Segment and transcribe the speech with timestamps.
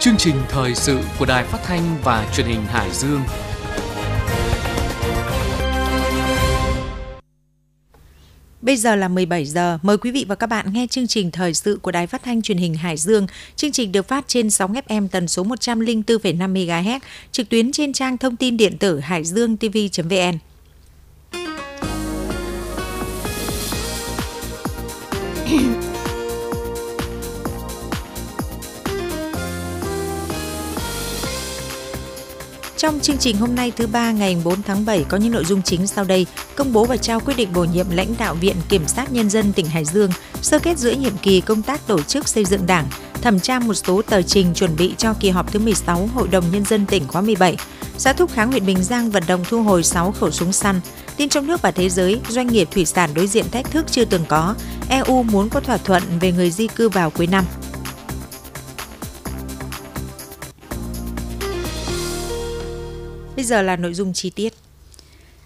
[0.00, 3.20] chương trình thời sự của Đài Phát thanh và Truyền hình Hải Dương.
[8.62, 11.54] Bây giờ là 17 giờ, mời quý vị và các bạn nghe chương trình thời
[11.54, 13.26] sự của Đài Phát thanh Truyền hình Hải Dương.
[13.56, 17.00] Chương trình được phát trên sóng FM tần số 104,5 MHz,
[17.32, 20.38] trực tuyến trên trang thông tin điện tử hải dương tv.vn.
[32.78, 35.62] Trong chương trình hôm nay thứ ba ngày 4 tháng 7 có những nội dung
[35.62, 36.26] chính sau đây.
[36.56, 39.52] Công bố và trao quyết định bổ nhiệm lãnh đạo Viện Kiểm sát Nhân dân
[39.52, 40.10] tỉnh Hải Dương,
[40.42, 42.86] sơ kết giữa nhiệm kỳ công tác tổ chức xây dựng đảng,
[43.22, 46.44] thẩm tra một số tờ trình chuẩn bị cho kỳ họp thứ 16 Hội đồng
[46.52, 47.56] Nhân dân tỉnh khóa 17.
[47.98, 50.80] Xã Thúc Kháng huyện Bình Giang vận động thu hồi 6 khẩu súng săn.
[51.16, 54.04] Tin trong nước và thế giới, doanh nghiệp thủy sản đối diện thách thức chưa
[54.04, 54.54] từng có.
[54.88, 57.44] EU muốn có thỏa thuận về người di cư vào cuối năm.
[63.38, 64.52] Bây giờ là nội dung chi tiết.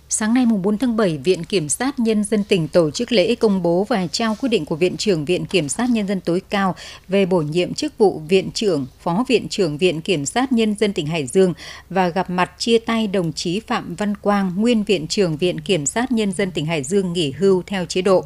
[0.08, 3.34] Sáng nay mùng 4 tháng 7, Viện Kiểm sát Nhân dân tỉnh tổ chức lễ
[3.34, 6.40] công bố và trao quyết định của Viện trưởng Viện Kiểm sát Nhân dân tối
[6.50, 6.74] cao
[7.08, 10.92] về bổ nhiệm chức vụ Viện trưởng, Phó Viện trưởng Viện Kiểm sát Nhân dân
[10.92, 11.54] tỉnh Hải Dương
[11.90, 15.86] và gặp mặt chia tay đồng chí Phạm Văn Quang, nguyên Viện trưởng Viện Kiểm
[15.86, 18.24] sát Nhân dân tỉnh Hải Dương nghỉ hưu theo chế độ.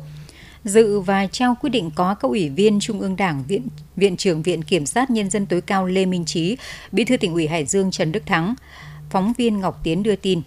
[0.64, 4.42] Dự và trao quyết định có các ủy viên Trung ương Đảng, Viện Viện trưởng
[4.42, 6.56] Viện Kiểm sát Nhân dân tối cao Lê Minh Trí,
[6.92, 8.54] Bí thư tỉnh ủy Hải Dương Trần Đức Thắng.
[9.10, 10.42] Phóng viên Ngọc Tiến đưa tin,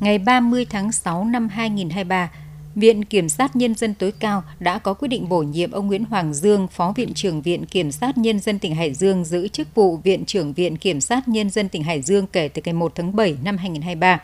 [0.00, 2.30] ngày 30 tháng 6 năm 2023,
[2.74, 6.04] Viện Kiểm sát Nhân dân tối cao đã có quyết định bổ nhiệm ông Nguyễn
[6.04, 9.74] Hoàng Dương, Phó Viện trưởng Viện Kiểm sát Nhân dân tỉnh Hải Dương giữ chức
[9.74, 12.92] vụ Viện trưởng Viện Kiểm sát Nhân dân tỉnh Hải Dương kể từ ngày 1
[12.94, 14.22] tháng 7 năm 2023.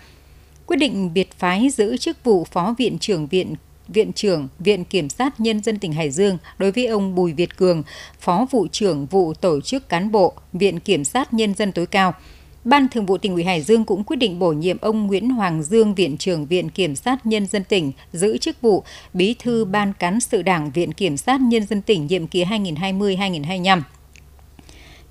[0.67, 3.55] Quyết định biệt phái giữ chức vụ Phó Viện trưởng Viện
[3.89, 7.57] Viện trưởng Viện Kiểm sát Nhân dân tỉnh Hải Dương đối với ông Bùi Việt
[7.57, 7.83] Cường,
[8.21, 12.15] Phó vụ trưởng vụ tổ chức cán bộ Viện Kiểm sát Nhân dân tối cao–
[12.65, 15.63] Ban Thường vụ tỉnh ủy Hải Dương cũng quyết định bổ nhiệm ông Nguyễn Hoàng
[15.63, 19.93] Dương, Viện trưởng Viện Kiểm sát Nhân dân tỉnh, giữ chức vụ Bí thư Ban
[19.93, 23.81] Cán sự Đảng Viện Kiểm sát Nhân dân tỉnh nhiệm kỳ 2020-2025.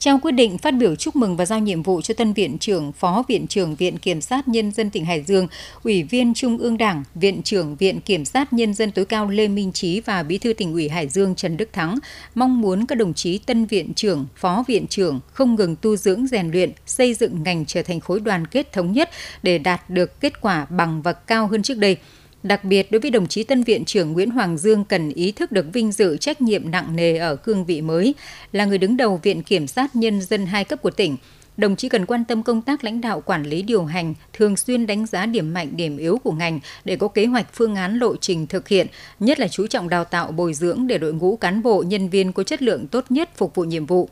[0.03, 2.91] Trao quyết định phát biểu chúc mừng và giao nhiệm vụ cho tân viện trưởng,
[2.91, 5.47] phó viện trưởng Viện Kiểm sát Nhân dân tỉnh Hải Dương,
[5.83, 9.47] Ủy viên Trung ương Đảng, Viện trưởng Viện Kiểm sát Nhân dân tối cao Lê
[9.47, 11.99] Minh Trí và Bí thư tỉnh ủy Hải Dương Trần Đức Thắng
[12.35, 16.27] mong muốn các đồng chí tân viện trưởng, phó viện trưởng không ngừng tu dưỡng
[16.27, 19.09] rèn luyện, xây dựng ngành trở thành khối đoàn kết thống nhất
[19.43, 21.97] để đạt được kết quả bằng và cao hơn trước đây–
[22.43, 25.51] Đặc biệt đối với đồng chí Tân Viện trưởng Nguyễn Hoàng Dương cần ý thức
[25.51, 28.15] được vinh dự trách nhiệm nặng nề ở cương vị mới,
[28.51, 31.17] là người đứng đầu Viện Kiểm sát Nhân dân hai cấp của tỉnh.
[31.57, 34.87] Đồng chí cần quan tâm công tác lãnh đạo quản lý điều hành, thường xuyên
[34.87, 38.15] đánh giá điểm mạnh, điểm yếu của ngành để có kế hoạch phương án lộ
[38.15, 38.87] trình thực hiện,
[39.19, 42.33] nhất là chú trọng đào tạo bồi dưỡng để đội ngũ cán bộ, nhân viên
[42.33, 44.09] có chất lượng tốt nhất phục vụ nhiệm vụ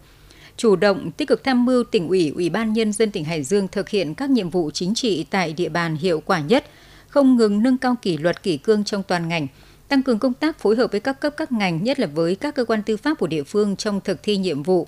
[0.58, 3.68] chủ động tích cực tham mưu tỉnh ủy, ủy ban nhân dân tỉnh Hải Dương
[3.68, 6.66] thực hiện các nhiệm vụ chính trị tại địa bàn hiệu quả nhất–
[7.12, 9.48] không ngừng nâng cao kỷ luật kỷ cương trong toàn ngành,
[9.88, 12.56] tăng cường công tác phối hợp với các cấp các ngành, nhất là với các
[12.56, 14.88] cơ quan tư pháp của địa phương trong thực thi nhiệm vụ.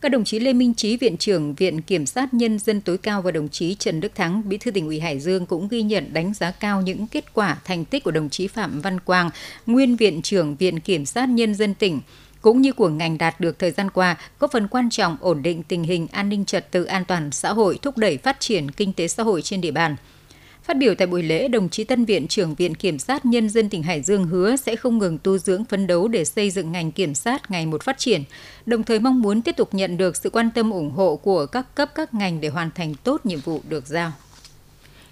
[0.00, 3.22] Các đồng chí Lê Minh Trí, Viện trưởng Viện Kiểm sát Nhân dân tối cao
[3.22, 6.12] và đồng chí Trần Đức Thắng, Bí thư tỉnh ủy Hải Dương cũng ghi nhận
[6.12, 9.30] đánh giá cao những kết quả thành tích của đồng chí Phạm Văn Quang,
[9.66, 12.00] nguyên Viện trưởng Viện Kiểm sát Nhân dân tỉnh,
[12.40, 15.62] cũng như của ngành đạt được thời gian qua, có phần quan trọng ổn định
[15.62, 18.92] tình hình an ninh trật tự an toàn xã hội, thúc đẩy phát triển kinh
[18.92, 19.96] tế xã hội trên địa bàn.
[20.62, 23.68] Phát biểu tại buổi lễ, đồng chí Tân Viện trưởng Viện Kiểm sát Nhân dân
[23.68, 26.92] tỉnh Hải Dương hứa sẽ không ngừng tu dưỡng phấn đấu để xây dựng ngành
[26.92, 28.22] kiểm sát ngày một phát triển,
[28.66, 31.74] đồng thời mong muốn tiếp tục nhận được sự quan tâm ủng hộ của các
[31.74, 34.12] cấp các ngành để hoàn thành tốt nhiệm vụ được giao.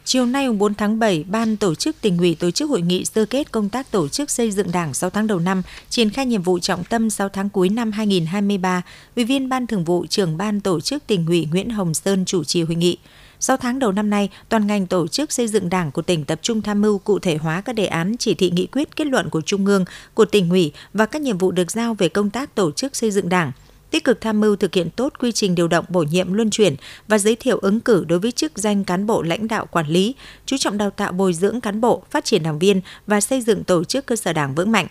[0.05, 3.25] Chiều nay 4 tháng 7, Ban tổ chức tỉnh ủy tổ chức hội nghị sơ
[3.27, 6.43] kết công tác tổ chức xây dựng Đảng 6 tháng đầu năm, triển khai nhiệm
[6.43, 8.83] vụ trọng tâm 6 tháng cuối năm 2023.
[9.17, 12.45] Ủy viên Ban Thường vụ, trưởng Ban tổ chức tỉnh ủy Nguyễn Hồng Sơn chủ
[12.45, 12.99] trì hội nghị.
[13.41, 16.39] 6 tháng đầu năm nay, toàn ngành tổ chức xây dựng Đảng của tỉnh tập
[16.43, 19.31] trung tham mưu cụ thể hóa các đề án, chỉ thị nghị quyết, kết luận
[19.31, 19.85] của Trung ương,
[20.15, 23.11] của tỉnh ủy và các nhiệm vụ được giao về công tác tổ chức xây
[23.11, 23.53] dựng Đảng
[23.91, 26.77] tích cực tham mưu thực hiện tốt quy trình điều động bổ nhiệm luân chuyển
[27.09, 30.15] và giới thiệu ứng cử đối với chức danh cán bộ lãnh đạo quản lý,
[30.47, 33.65] chú trọng đào tạo bồi dưỡng cán bộ, phát triển đảng viên và xây dựng
[33.65, 34.87] tổ chức cơ sở đảng vững mạnh.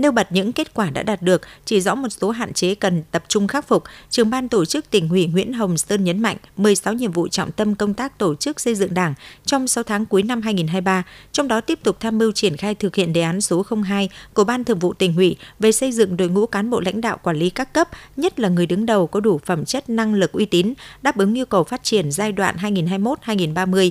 [0.00, 3.02] Nêu bật những kết quả đã đạt được, chỉ rõ một số hạn chế cần
[3.10, 6.36] tập trung khắc phục, trưởng ban tổ chức tỉnh ủy Nguyễn Hồng Sơn nhấn mạnh
[6.56, 9.14] 16 nhiệm vụ trọng tâm công tác tổ chức xây dựng Đảng
[9.46, 11.02] trong 6 tháng cuối năm 2023,
[11.32, 14.44] trong đó tiếp tục tham mưu triển khai thực hiện đề án số 02 của
[14.44, 17.36] Ban Thường vụ tỉnh ủy về xây dựng đội ngũ cán bộ lãnh đạo quản
[17.36, 20.44] lý các cấp, nhất là người đứng đầu có đủ phẩm chất năng lực uy
[20.44, 23.90] tín, đáp ứng yêu cầu phát triển giai đoạn 2021-2030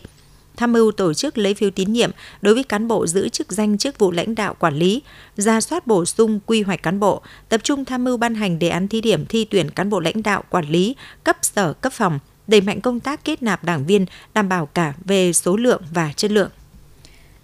[0.57, 2.11] tham mưu tổ chức lấy phiếu tín nhiệm
[2.41, 5.01] đối với cán bộ giữ chức danh chức vụ lãnh đạo quản lý,
[5.37, 8.69] ra soát bổ sung quy hoạch cán bộ, tập trung tham mưu ban hành đề
[8.69, 12.19] án thí điểm thi tuyển cán bộ lãnh đạo quản lý cấp sở cấp phòng,
[12.47, 16.13] đẩy mạnh công tác kết nạp đảng viên, đảm bảo cả về số lượng và
[16.15, 16.49] chất lượng.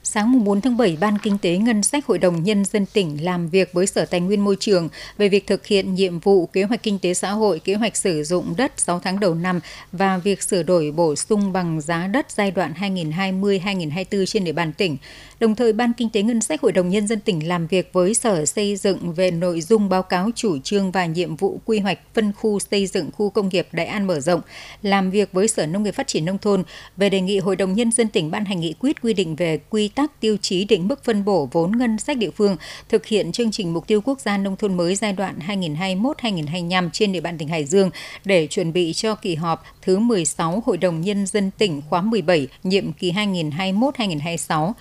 [0.08, 3.50] Sáng 4 tháng 7, Ban Kinh tế Ngân sách Hội đồng Nhân dân tỉnh làm
[3.50, 6.84] việc với Sở Tài nguyên Môi trường về việc thực hiện nhiệm vụ kế hoạch
[6.84, 9.60] kinh tế xã hội, kế hoạch sử dụng đất 6 tháng đầu năm
[9.92, 14.74] và việc sửa đổi bổ sung bằng giá đất giai đoạn 2020-2024 trên địa bàn
[14.74, 14.98] tỉnh.
[15.40, 18.14] Đồng thời, Ban Kinh tế Ngân sách Hội đồng Nhân dân tỉnh làm việc với
[18.14, 22.00] Sở Xây dựng về nội dung báo cáo chủ trương và nhiệm vụ quy hoạch
[22.14, 24.42] phân khu xây dựng khu công nghiệp Đại An mở rộng,
[24.82, 26.64] làm việc với Sở Nông nghiệp Phát triển Nông thôn
[26.98, 29.60] về đề nghị Hội đồng Nhân dân tỉnh ban hành nghị quyết quy định về
[29.70, 32.58] quy tắc tiêu chí định mức phân bổ vốn ngân sách địa phương
[32.90, 37.12] thực hiện chương trình mục tiêu quốc gia nông thôn mới giai đoạn 2021-2025 trên
[37.12, 37.90] địa bàn tỉnh Hải Dương
[38.26, 42.48] để chuẩn bị cho kỳ họp thứ 16 Hội đồng Nhân dân tỉnh khóa 17,
[42.64, 44.74] nhiệm kỳ 2021-2026.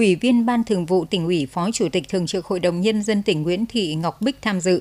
[0.00, 3.02] Ủy viên Ban Thường vụ tỉnh ủy, Phó Chủ tịch Thường trực Hội đồng Nhân
[3.02, 4.80] dân tỉnh Nguyễn Thị Ngọc Bích tham dự.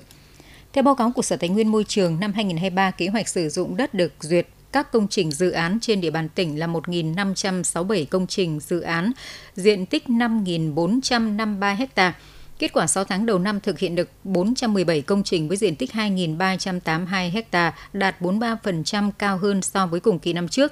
[0.73, 3.77] Theo báo cáo của Sở Tài nguyên Môi trường, năm 2023, kế hoạch sử dụng
[3.77, 8.27] đất được duyệt các công trình dự án trên địa bàn tỉnh là 1.567 công
[8.27, 9.11] trình dự án,
[9.55, 12.13] diện tích 5.453 ha.
[12.59, 15.91] Kết quả 6 tháng đầu năm thực hiện được 417 công trình với diện tích
[15.93, 20.71] 2.382 ha, đạt 43% cao hơn so với cùng kỳ năm trước.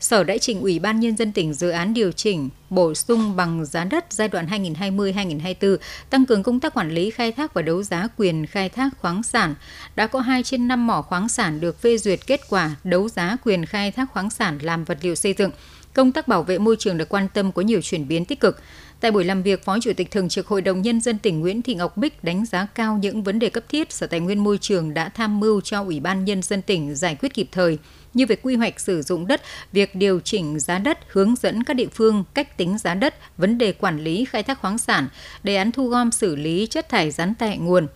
[0.00, 3.64] Sở đã trình Ủy ban Nhân dân tỉnh dự án điều chỉnh, bổ sung bằng
[3.64, 5.76] giá đất giai đoạn 2020-2024,
[6.10, 9.22] tăng cường công tác quản lý khai thác và đấu giá quyền khai thác khoáng
[9.22, 9.54] sản.
[9.96, 13.36] Đã có 2 trên 5 mỏ khoáng sản được phê duyệt kết quả đấu giá
[13.44, 15.50] quyền khai thác khoáng sản làm vật liệu xây dựng.
[15.98, 18.58] Công tác bảo vệ môi trường được quan tâm có nhiều chuyển biến tích cực.
[19.00, 21.62] Tại buổi làm việc, Phó Chủ tịch Thường trực Hội đồng Nhân dân tỉnh Nguyễn
[21.62, 24.58] Thị Ngọc Bích đánh giá cao những vấn đề cấp thiết Sở Tài nguyên Môi
[24.58, 27.78] trường đã tham mưu cho Ủy ban Nhân dân tỉnh giải quyết kịp thời,
[28.14, 29.42] như việc quy hoạch sử dụng đất,
[29.72, 33.58] việc điều chỉnh giá đất, hướng dẫn các địa phương cách tính giá đất, vấn
[33.58, 35.08] đề quản lý khai thác khoáng sản,
[35.42, 37.86] đề án thu gom xử lý chất thải rắn tại nguồn.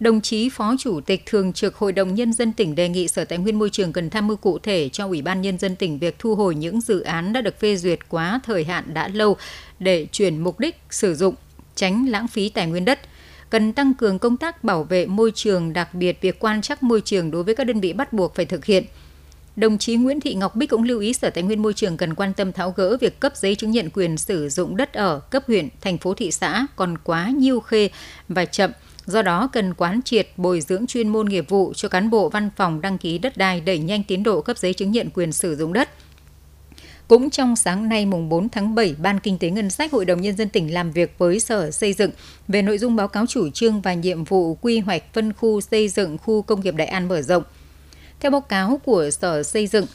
[0.00, 3.24] Đồng chí Phó Chủ tịch Thường trực Hội đồng Nhân dân tỉnh đề nghị Sở
[3.24, 5.98] Tài nguyên Môi trường cần tham mưu cụ thể cho Ủy ban Nhân dân tỉnh
[5.98, 9.36] việc thu hồi những dự án đã được phê duyệt quá thời hạn đã lâu
[9.78, 11.34] để chuyển mục đích sử dụng,
[11.74, 13.00] tránh lãng phí tài nguyên đất
[13.50, 17.00] cần tăng cường công tác bảo vệ môi trường, đặc biệt việc quan trắc môi
[17.00, 18.84] trường đối với các đơn vị bắt buộc phải thực hiện–
[19.56, 22.14] Đồng chí Nguyễn Thị Ngọc Bích cũng lưu ý Sở Tài nguyên Môi trường cần
[22.14, 25.42] quan tâm tháo gỡ việc cấp giấy chứng nhận quyền sử dụng đất ở cấp
[25.46, 27.90] huyện, thành phố thị xã còn quá nhiêu khê
[28.28, 28.70] và chậm.
[29.06, 32.50] Do đó cần quán triệt bồi dưỡng chuyên môn nghiệp vụ cho cán bộ văn
[32.56, 35.56] phòng đăng ký đất đai đẩy nhanh tiến độ cấp giấy chứng nhận quyền sử
[35.56, 35.88] dụng đất.
[37.08, 40.20] Cũng trong sáng nay mùng 4 tháng 7, Ban Kinh tế Ngân sách Hội đồng
[40.20, 42.10] Nhân dân tỉnh làm việc với Sở Xây dựng
[42.48, 45.88] về nội dung báo cáo chủ trương và nhiệm vụ quy hoạch phân khu xây
[45.88, 47.42] dựng khu công nghiệp Đại An mở rộng–
[48.20, 49.86] theo báo cáo của Sở Xây dựng,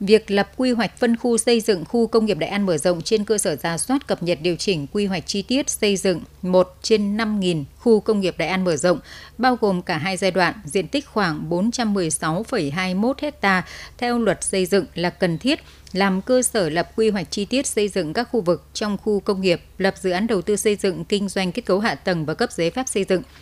[0.00, 3.02] việc lập quy hoạch phân khu xây dựng khu công nghiệp Đại An mở rộng
[3.02, 6.20] trên cơ sở ra soát cập nhật điều chỉnh quy hoạch chi tiết xây dựng
[6.42, 8.98] 1 trên 5.000 khu công nghiệp Đại An mở rộng,
[9.38, 13.64] bao gồm cả hai giai đoạn, diện tích khoảng 416,21 ha
[13.98, 15.60] theo luật xây dựng là cần thiết
[15.92, 19.20] làm cơ sở lập quy hoạch chi tiết xây dựng các khu vực trong khu
[19.20, 22.26] công nghiệp, lập dự án đầu tư xây dựng kinh doanh kết cấu hạ tầng
[22.26, 23.22] và cấp giấy phép xây dựng–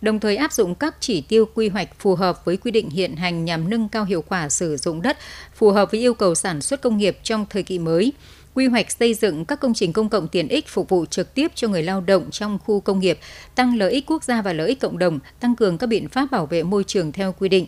[0.00, 3.16] đồng thời áp dụng các chỉ tiêu quy hoạch phù hợp với quy định hiện
[3.16, 5.18] hành nhằm nâng cao hiệu quả sử dụng đất,
[5.54, 8.12] phù hợp với yêu cầu sản xuất công nghiệp trong thời kỳ mới
[8.56, 11.52] quy hoạch xây dựng các công trình công cộng tiện ích phục vụ trực tiếp
[11.54, 13.18] cho người lao động trong khu công nghiệp,
[13.54, 16.30] tăng lợi ích quốc gia và lợi ích cộng đồng, tăng cường các biện pháp
[16.30, 17.66] bảo vệ môi trường theo quy định.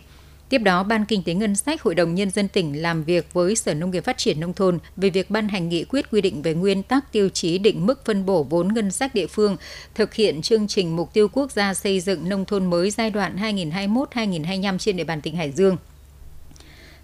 [0.49, 3.55] Tiếp đó, Ban Kinh tế Ngân sách Hội đồng Nhân dân tỉnh làm việc với
[3.55, 6.41] Sở Nông nghiệp Phát triển Nông thôn về việc ban hành nghị quyết quy định
[6.41, 9.57] về nguyên tắc tiêu chí định mức phân bổ vốn ngân sách địa phương,
[9.95, 13.35] thực hiện chương trình mục tiêu quốc gia xây dựng nông thôn mới giai đoạn
[13.37, 15.77] 2021-2025 trên địa bàn tỉnh Hải Dương.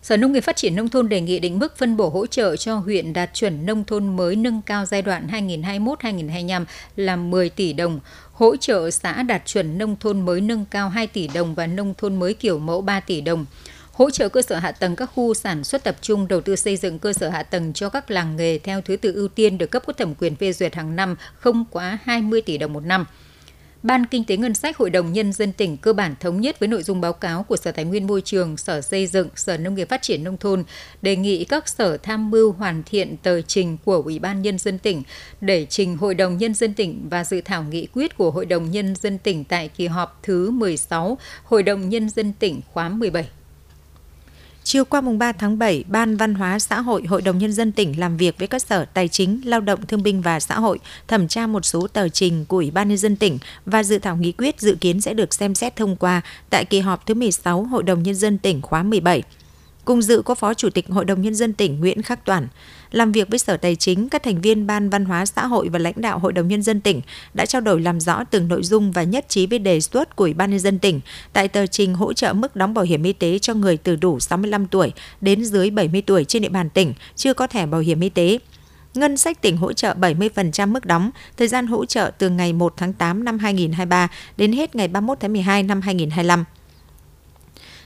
[0.02, 2.56] Sở Nông nghiệp Phát triển Nông thôn đề nghị định mức phân bổ hỗ trợ
[2.56, 6.66] cho huyện đạt chuẩn nông thôn mới nâng cao giai đoạn 2021-2025
[6.96, 8.00] là 10 tỷ đồng,
[8.36, 11.94] hỗ trợ xã đạt chuẩn nông thôn mới nâng cao 2 tỷ đồng và nông
[11.98, 13.46] thôn mới kiểu mẫu 3 tỷ đồng,
[13.92, 16.78] hỗ trợ cơ sở hạ tầng các khu sản xuất tập trung đầu tư xây
[16.78, 19.72] dựng cơ sở hạ tầng cho các làng nghề theo thứ tự ưu tiên được
[19.72, 23.06] cấp có thẩm quyền phê duyệt hàng năm không quá 20 tỷ đồng một năm.
[23.86, 26.68] Ban Kinh tế Ngân sách Hội đồng Nhân dân tỉnh cơ bản thống nhất với
[26.68, 29.76] nội dung báo cáo của Sở Tài nguyên Môi trường, Sở Xây dựng, Sở Nông
[29.76, 30.64] nghiệp Phát triển Nông thôn,
[31.02, 34.80] đề nghị các sở tham mưu hoàn thiện tờ trình của Ủy ban Nhân dân
[34.80, 35.04] tỉnh
[35.42, 38.72] để trình Hội đồng Nhân dân tỉnh và dự thảo nghị quyết của Hội đồng
[38.72, 43.28] Nhân dân tỉnh tại kỳ họp thứ 16 Hội đồng Nhân dân tỉnh khóa 17.
[44.68, 47.72] Chiều qua mùng 3 tháng 7, Ban Văn hóa Xã hội Hội đồng Nhân dân
[47.72, 50.80] tỉnh làm việc với các sở Tài chính, Lao động Thương binh và Xã hội,
[51.08, 54.18] thẩm tra một số tờ trình của Ủy ban Nhân dân tỉnh và dự thảo
[54.18, 57.64] nghị quyết dự kiến sẽ được xem xét thông qua tại kỳ họp thứ 16
[57.64, 59.24] Hội đồng Nhân dân tỉnh khóa 17.
[59.86, 62.48] Cùng dự có Phó Chủ tịch Hội đồng Nhân dân tỉnh Nguyễn Khắc Toàn.
[62.96, 65.80] Làm việc với Sở Tài chính, các thành viên Ban Văn hóa Xã hội và
[65.80, 67.02] lãnh đạo Hội đồng Nhân dân tỉnh
[67.34, 70.24] đã trao đổi làm rõ từng nội dung và nhất trí với đề xuất của
[70.24, 71.02] Ủy ban Nhân dân tỉnh
[71.34, 74.20] tại tờ trình hỗ trợ mức đóng bảo hiểm y tế cho người từ đủ
[74.20, 78.00] 65 tuổi đến dưới 70 tuổi trên địa bàn tỉnh chưa có thẻ bảo hiểm
[78.00, 78.40] y tế.
[78.94, 82.74] Ngân sách tỉnh hỗ trợ 70% mức đóng, thời gian hỗ trợ từ ngày 1
[82.78, 86.44] tháng 8 năm 2023 đến hết ngày 31 tháng 12 năm 2025.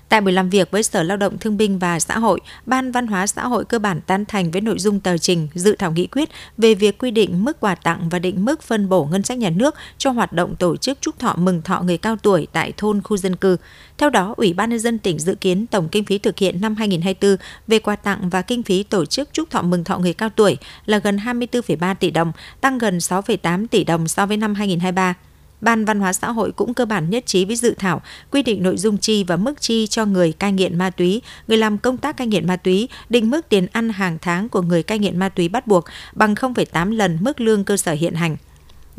[0.10, 3.08] Tại buổi làm việc với Sở Lao động Thương binh và Xã hội, Ban Văn
[3.08, 6.08] hóa Xã hội cơ bản tán thành với nội dung tờ trình dự thảo nghị
[6.08, 9.38] quyết về việc quy định mức quà tặng và định mức phân bổ ngân sách
[9.38, 12.74] nhà nước cho hoạt động tổ chức chúc thọ mừng thọ người cao tuổi tại
[12.78, 13.58] thôn khu dân cư.
[13.98, 16.76] Theo đó, Ủy ban nhân dân tỉnh dự kiến tổng kinh phí thực hiện năm
[16.76, 17.38] 2024
[17.68, 20.58] về quà tặng và kinh phí tổ chức chúc thọ mừng thọ người cao tuổi
[20.86, 25.16] là gần 24,3 tỷ đồng, tăng gần 6,8 tỷ đồng so với năm 2023.
[25.62, 28.02] Ban Văn hóa xã hội cũng cơ bản nhất trí với dự thảo
[28.32, 31.58] quy định nội dung chi và mức chi cho người cai nghiện ma túy, người
[31.58, 34.84] làm công tác cai nghiện ma túy, định mức tiền ăn hàng tháng của người
[34.84, 38.38] cai nghiện ma túy bắt buộc bằng 0,8 lần mức lương cơ sở hiện hành.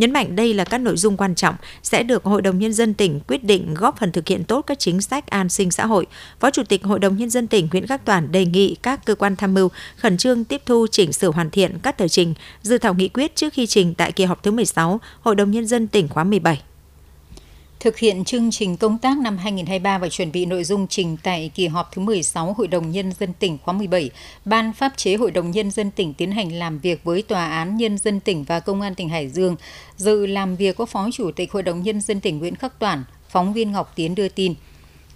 [0.00, 2.94] Nhấn mạnh đây là các nội dung quan trọng sẽ được Hội đồng Nhân dân
[2.94, 6.06] tỉnh quyết định góp phần thực hiện tốt các chính sách an sinh xã hội.
[6.40, 9.14] Phó Chủ tịch Hội đồng Nhân dân tỉnh Nguyễn Khắc toàn đề nghị các cơ
[9.14, 12.78] quan tham mưu khẩn trương tiếp thu chỉnh sửa hoàn thiện các tờ trình, dự
[12.78, 15.88] thảo nghị quyết trước khi trình tại kỳ họp thứ 16 Hội đồng Nhân dân
[15.88, 16.69] tỉnh khóa 17
[17.80, 21.50] thực hiện chương trình công tác năm 2023 và chuẩn bị nội dung trình tại
[21.54, 24.10] kỳ họp thứ 16 Hội đồng Nhân dân tỉnh khóa 17,
[24.44, 27.76] Ban pháp chế Hội đồng Nhân dân tỉnh tiến hành làm việc với Tòa án
[27.76, 29.56] Nhân dân tỉnh và Công an tỉnh Hải Dương.
[29.96, 33.04] Dự làm việc có Phó Chủ tịch Hội đồng Nhân dân tỉnh Nguyễn Khắc Toản,
[33.28, 34.54] phóng viên Ngọc Tiến đưa tin.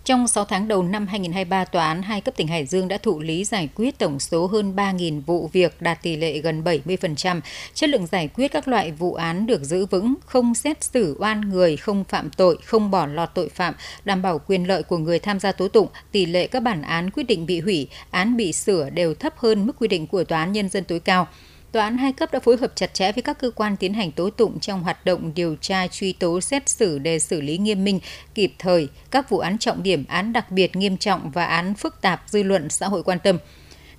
[0.04, 3.20] Trong 6 tháng đầu năm 2023, Tòa án hai cấp tỉnh Hải Dương đã thụ
[3.20, 7.40] lý giải quyết tổng số hơn 3.000 vụ việc đạt tỷ lệ gần 70%.
[7.74, 11.40] Chất lượng giải quyết các loại vụ án được giữ vững, không xét xử oan
[11.40, 15.18] người, không phạm tội, không bỏ lọt tội phạm, đảm bảo quyền lợi của người
[15.18, 15.88] tham gia tố tụng.
[16.12, 19.66] Tỷ lệ các bản án quyết định bị hủy, án bị sửa đều thấp hơn
[19.66, 21.28] mức quy định của Tòa án Nhân dân tối cao.
[21.74, 24.12] Tòa án hai cấp đã phối hợp chặt chẽ với các cơ quan tiến hành
[24.12, 27.84] tố tụng trong hoạt động điều tra truy tố xét xử để xử lý nghiêm
[27.84, 28.00] minh,
[28.34, 32.00] kịp thời các vụ án trọng điểm, án đặc biệt nghiêm trọng và án phức
[32.00, 33.38] tạp dư luận xã hội quan tâm.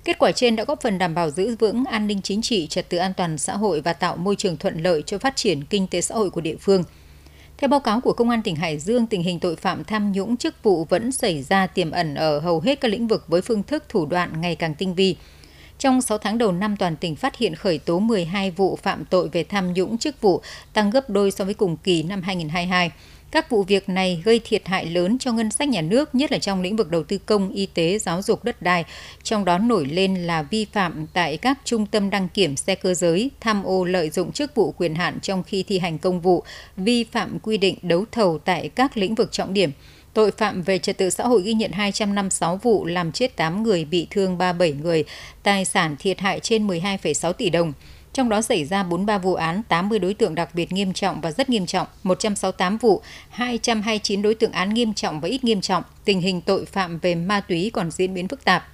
[0.04, 2.88] Kết quả trên đã góp phần đảm bảo giữ vững an ninh chính trị, trật
[2.88, 5.86] tự an toàn xã hội và tạo môi trường thuận lợi cho phát triển kinh
[5.86, 6.84] tế xã hội của địa phương.
[7.58, 10.36] Theo báo cáo của Công an tỉnh Hải Dương, tình hình tội phạm tham nhũng
[10.36, 13.62] chức vụ vẫn xảy ra tiềm ẩn ở hầu hết các lĩnh vực với phương
[13.62, 15.16] thức thủ đoạn ngày càng tinh vi.
[15.86, 19.28] Trong 6 tháng đầu năm, toàn tỉnh phát hiện khởi tố 12 vụ phạm tội
[19.28, 20.40] về tham nhũng chức vụ,
[20.72, 22.90] tăng gấp đôi so với cùng kỳ năm 2022.
[23.30, 26.38] Các vụ việc này gây thiệt hại lớn cho ngân sách nhà nước, nhất là
[26.38, 28.84] trong lĩnh vực đầu tư công, y tế, giáo dục, đất đai.
[29.22, 32.94] Trong đó nổi lên là vi phạm tại các trung tâm đăng kiểm xe cơ
[32.94, 36.42] giới, tham ô lợi dụng chức vụ quyền hạn trong khi thi hành công vụ,
[36.76, 39.70] vi phạm quy định đấu thầu tại các lĩnh vực trọng điểm–
[40.16, 43.84] Tội phạm về trật tự xã hội ghi nhận 256 vụ làm chết 8 người,
[43.84, 45.04] bị thương 37 người,
[45.42, 47.72] tài sản thiệt hại trên 12,6 tỷ đồng.
[48.12, 51.32] Trong đó xảy ra 43 vụ án, 80 đối tượng đặc biệt nghiêm trọng và
[51.32, 55.82] rất nghiêm trọng, 168 vụ, 229 đối tượng án nghiêm trọng và ít nghiêm trọng.
[56.04, 58.68] Tình hình tội phạm về ma túy còn diễn biến phức tạp.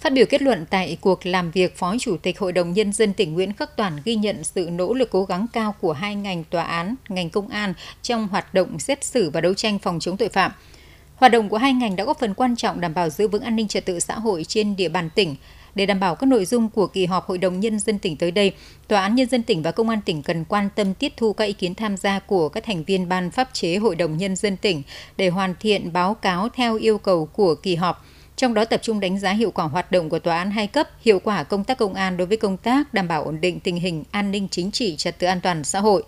[0.00, 3.12] Phát biểu kết luận tại cuộc làm việc, Phó Chủ tịch Hội đồng Nhân dân
[3.12, 6.44] tỉnh Nguyễn Khắc Toàn ghi nhận sự nỗ lực cố gắng cao của hai ngành
[6.44, 10.16] tòa án, ngành công an trong hoạt động xét xử và đấu tranh phòng chống
[10.16, 10.52] tội phạm.
[11.14, 13.56] Hoạt động của hai ngành đã góp phần quan trọng đảm bảo giữ vững an
[13.56, 15.36] ninh trật tự xã hội trên địa bàn tỉnh.
[15.74, 18.30] Để đảm bảo các nội dung của kỳ họp Hội đồng Nhân dân tỉnh tới
[18.30, 18.52] đây,
[18.88, 21.44] Tòa án Nhân dân tỉnh và Công an tỉnh cần quan tâm tiếp thu các
[21.44, 24.56] ý kiến tham gia của các thành viên Ban pháp chế Hội đồng Nhân dân
[24.56, 24.82] tỉnh
[25.16, 29.00] để hoàn thiện báo cáo theo yêu cầu của kỳ họp– trong đó tập trung
[29.00, 31.78] đánh giá hiệu quả hoạt động của tòa án hai cấp, hiệu quả công tác
[31.78, 34.70] công an đối với công tác đảm bảo ổn định tình hình an ninh chính
[34.70, 36.02] trị, trật tự an toàn xã hội.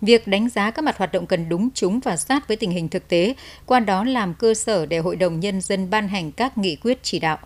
[0.00, 2.88] Việc đánh giá các mặt hoạt động cần đúng chúng và sát với tình hình
[2.88, 3.34] thực tế,
[3.66, 6.98] qua đó làm cơ sở để Hội đồng Nhân dân ban hành các nghị quyết
[7.02, 7.38] chỉ đạo.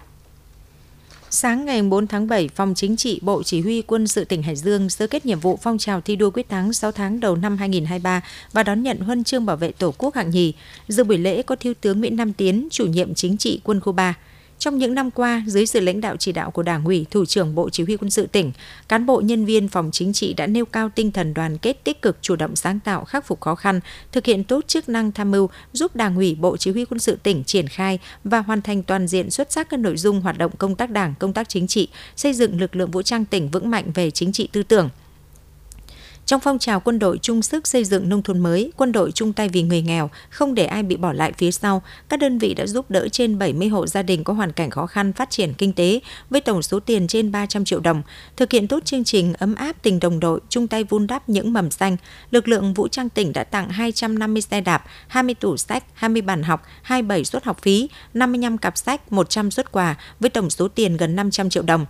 [1.39, 4.57] Sáng ngày 4 tháng 7, Phòng Chính trị Bộ Chỉ huy Quân sự tỉnh Hải
[4.57, 7.57] Dương sơ kết nhiệm vụ phong trào thi đua quyết thắng 6 tháng đầu năm
[7.57, 8.21] 2023
[8.53, 10.53] và đón nhận huân chương bảo vệ Tổ quốc hạng nhì.
[10.89, 13.93] Dự buổi lễ có Thiếu tướng Nguyễn Nam Tiến, chủ nhiệm chính trị quân khu
[13.93, 14.15] 3.
[14.59, 17.55] Trong những năm qua, dưới sự lãnh đạo chỉ đạo của Đảng ủy, Thủ trưởng
[17.55, 18.53] Bộ Chỉ huy quân sự tỉnh,
[18.89, 22.03] cán bộ nhân viên phòng chính trị đã nêu cao tinh thần đoàn kết tích
[22.03, 23.81] cực chủ động sáng tạo khắc phục khó khăn,
[24.13, 27.19] thực hiện tốt chức năng tham mưu, giúp Đảng ủy Bộ Chỉ huy quân sự
[27.23, 30.53] tỉnh triển khai và hoàn thành toàn diện xuất sắc các nội dung hoạt động
[30.59, 33.71] công tác Đảng, công tác chính trị, xây dựng lực lượng vũ trang tỉnh vững
[33.71, 34.89] mạnh về chính trị tư tưởng,
[36.27, 39.33] trong phong trào quân đội chung sức xây dựng nông thôn mới, quân đội chung
[39.33, 42.55] tay vì người nghèo, không để ai bị bỏ lại phía sau, các đơn vị
[42.55, 45.55] đã giúp đỡ trên 70 hộ gia đình có hoàn cảnh khó khăn phát triển
[45.55, 48.03] kinh tế với tổng số tiền trên 300 triệu đồng.
[48.37, 51.53] Thực hiện tốt chương trình ấm áp tình đồng đội, chung tay vun đắp những
[51.53, 51.97] mầm xanh,
[52.31, 56.43] lực lượng vũ trang tỉnh đã tặng 250 xe đạp, 20 tủ sách, 20 bàn
[56.43, 60.97] học, 27 suất học phí, 55 cặp sách, 100 suất quà với tổng số tiền
[60.97, 61.87] gần 500 triệu đồng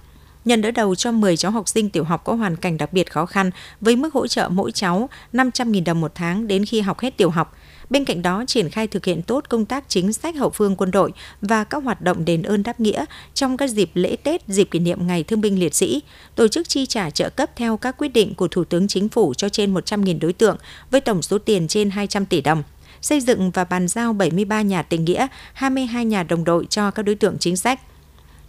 [0.46, 3.10] nhận đỡ đầu cho 10 cháu học sinh tiểu học có hoàn cảnh đặc biệt
[3.12, 3.50] khó khăn
[3.80, 7.30] với mức hỗ trợ mỗi cháu 500.000 đồng một tháng đến khi học hết tiểu
[7.30, 7.56] học.
[7.90, 10.90] Bên cạnh đó, triển khai thực hiện tốt công tác chính sách hậu phương quân
[10.90, 14.64] đội và các hoạt động đền ơn đáp nghĩa trong các dịp lễ Tết, dịp
[14.64, 16.02] kỷ niệm Ngày Thương binh Liệt sĩ,
[16.34, 19.34] tổ chức chi trả trợ cấp theo các quyết định của Thủ tướng Chính phủ
[19.34, 20.56] cho trên 100.000 đối tượng
[20.90, 22.62] với tổng số tiền trên 200 tỷ đồng
[23.00, 27.02] xây dựng và bàn giao 73 nhà tình nghĩa, 22 nhà đồng đội cho các
[27.02, 27.80] đối tượng chính sách.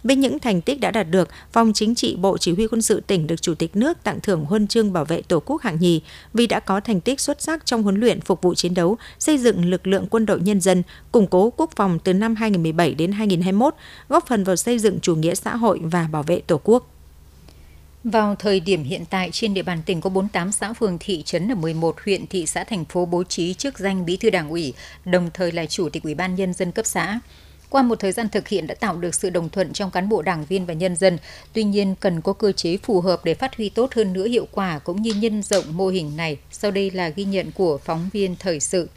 [0.04, 3.00] Bên những thành tích đã đạt được, Phòng Chính trị Bộ Chỉ huy Quân sự
[3.06, 6.00] tỉnh được Chủ tịch nước tặng thưởng huân chương bảo vệ Tổ quốc hạng nhì
[6.34, 9.38] vì đã có thành tích xuất sắc trong huấn luyện phục vụ chiến đấu, xây
[9.38, 13.12] dựng lực lượng quân đội nhân dân, củng cố quốc phòng từ năm 2017 đến
[13.12, 13.74] 2021,
[14.08, 16.90] góp phần vào xây dựng chủ nghĩa xã hội và bảo vệ Tổ quốc.
[18.04, 21.52] Vào thời điểm hiện tại, trên địa bàn tỉnh có 48 xã phường thị trấn
[21.52, 24.74] ở 11 huyện thị xã thành phố bố trí chức danh bí thư đảng ủy,
[25.04, 27.20] đồng thời là chủ tịch ủy ban nhân dân cấp xã.
[27.70, 30.22] Qua một thời gian thực hiện đã tạo được sự đồng thuận trong cán bộ
[30.22, 31.18] đảng viên và nhân dân.
[31.52, 34.48] Tuy nhiên, cần có cơ chế phù hợp để phát huy tốt hơn nữa hiệu
[34.52, 36.38] quả cũng như nhân rộng mô hình này.
[36.50, 38.88] Sau đây là ghi nhận của phóng viên thời sự.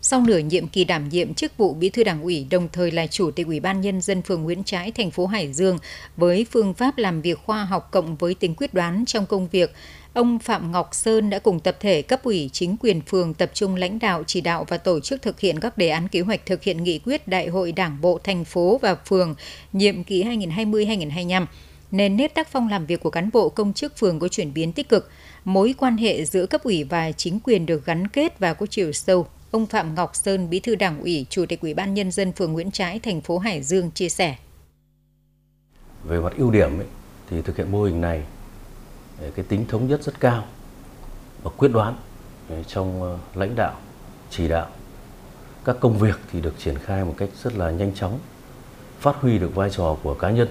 [0.00, 3.06] Sau nửa nhiệm kỳ đảm nhiệm chức vụ bí thư đảng ủy, đồng thời là
[3.06, 5.78] chủ tịch ủy ban nhân dân phường Nguyễn Trãi, thành phố Hải Dương,
[6.16, 9.72] với phương pháp làm việc khoa học cộng với tính quyết đoán trong công việc,
[10.12, 13.76] ông Phạm Ngọc Sơn đã cùng tập thể cấp ủy chính quyền phường tập trung
[13.76, 16.62] lãnh đạo chỉ đạo và tổ chức thực hiện các đề án kế hoạch thực
[16.62, 19.34] hiện nghị quyết Đại hội Đảng bộ thành phố và phường
[19.72, 21.46] nhiệm kỳ 2020-2025
[21.90, 24.72] nên nét tác phong làm việc của cán bộ công chức phường có chuyển biến
[24.72, 25.10] tích cực,
[25.44, 28.92] mối quan hệ giữa cấp ủy và chính quyền được gắn kết và có chiều
[28.92, 29.26] sâu.
[29.50, 32.52] Ông Phạm Ngọc Sơn, Bí thư Đảng ủy, Chủ tịch Ủy ban nhân dân phường
[32.52, 34.36] Nguyễn Trãi, thành phố Hải Dương chia sẻ.
[36.04, 36.86] Về mặt ưu điểm ấy,
[37.30, 38.22] thì thực hiện mô hình này
[39.20, 40.44] ờ, cái tính thống nhất rất cao
[41.42, 41.96] và quyết đoán
[42.48, 43.76] ờ, trong ờ, lãnh đạo,
[44.30, 44.68] chỉ đạo.
[45.64, 48.18] Các công việc thì được triển khai một cách rất là nhanh chóng,
[49.00, 50.48] phát huy được vai trò của cá nhân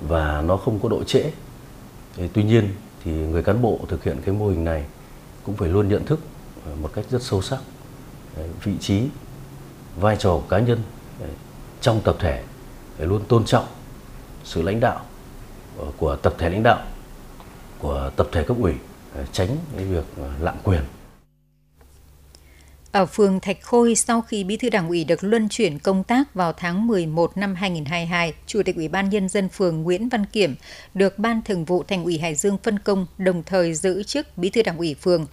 [0.00, 1.30] và nó không có độ trễ.
[2.32, 2.68] Tuy nhiên
[3.04, 4.84] thì người cán bộ thực hiện cái mô hình này
[5.42, 6.20] cũng phải luôn nhận thức
[6.80, 7.58] một cách rất sâu sắc
[8.64, 9.02] vị trí,
[9.96, 10.82] vai trò cá nhân
[11.80, 12.42] trong tập thể
[12.98, 13.66] phải luôn tôn trọng
[14.44, 15.00] sự lãnh đạo
[15.78, 16.82] ờ, của tập thể lãnh đạo
[17.78, 18.74] của tập thể cấp ủy
[19.32, 20.80] tránh cái việc ờ, lạm quyền.
[22.92, 26.34] Ở phường Thạch Khôi, sau khi Bí thư Đảng ủy được luân chuyển công tác
[26.34, 30.54] vào tháng 11 năm 2022, Chủ tịch Ủy ban Nhân dân phường Nguyễn Văn Kiểm
[30.94, 34.50] được Ban Thường vụ Thành ủy Hải Dương phân công đồng thời giữ chức Bí
[34.50, 35.26] thư Đảng ủy phường.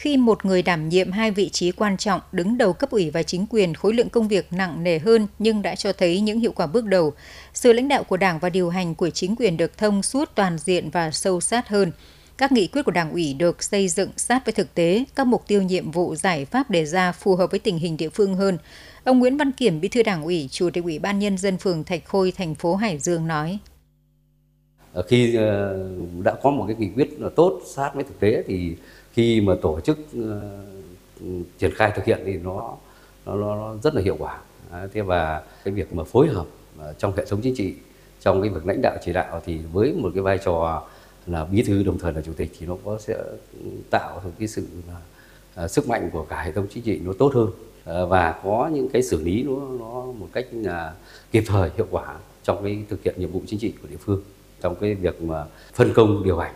[0.00, 3.22] Khi một người đảm nhiệm hai vị trí quan trọng, đứng đầu cấp ủy và
[3.22, 6.52] chính quyền, khối lượng công việc nặng nề hơn nhưng đã cho thấy những hiệu
[6.52, 7.12] quả bước đầu.
[7.54, 10.58] Sự lãnh đạo của Đảng và điều hành của chính quyền được thông suốt toàn
[10.58, 11.92] diện và sâu sát hơn.
[12.38, 15.46] Các nghị quyết của Đảng ủy được xây dựng sát với thực tế, các mục
[15.46, 18.58] tiêu nhiệm vụ giải pháp đề ra phù hợp với tình hình địa phương hơn.
[19.04, 21.84] Ông Nguyễn Văn Kiểm, Bí thư Đảng ủy, Chủ tịch Ủy ban nhân dân phường
[21.84, 23.58] Thạch Khôi, thành phố Hải Dương nói:
[24.92, 25.78] ờ, Khi ờ,
[26.24, 28.74] đã có một cái nghị quyết tốt sát với thực tế thì
[29.12, 30.24] khi mà tổ chức uh,
[31.58, 32.76] triển khai thực hiện thì nó
[33.26, 34.38] nó, nó rất là hiệu quả.
[34.70, 36.46] À, thế và cái việc mà phối hợp
[36.78, 37.74] uh, trong hệ thống chính trị
[38.20, 40.82] trong cái việc lãnh đạo chỉ đạo thì với một cái vai trò
[41.26, 43.16] là bí thư đồng thời là chủ tịch thì nó có sẽ
[43.90, 44.96] tạo được cái sự là,
[45.64, 47.46] uh, sức mạnh của cả hệ thống chính trị nó tốt hơn.
[47.46, 50.94] Uh, và có những cái xử lý nó nó một cách là
[51.32, 54.22] kịp thời hiệu quả trong cái thực hiện nhiệm vụ chính trị của địa phương
[54.60, 55.44] trong cái việc mà
[55.74, 56.54] phân công điều hành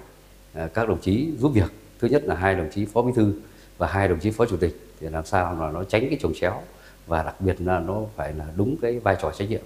[0.74, 3.34] các đồng chí giúp việc thứ nhất là hai đồng chí phó bí thư
[3.78, 6.34] và hai đồng chí phó chủ tịch, thì làm sao mà nó tránh cái trồng
[6.34, 6.62] chéo
[7.06, 9.60] và đặc biệt là nó phải là đúng cái vai trò trách nhiệm.